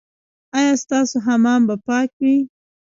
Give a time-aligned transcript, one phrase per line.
[0.57, 2.35] ایا ستاسو حمام به پاک وي؟